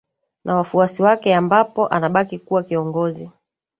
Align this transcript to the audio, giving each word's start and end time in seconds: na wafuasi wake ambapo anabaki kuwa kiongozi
na 0.45 0.55
wafuasi 0.55 1.03
wake 1.03 1.35
ambapo 1.35 1.87
anabaki 1.87 2.39
kuwa 2.39 2.63
kiongozi 2.63 3.31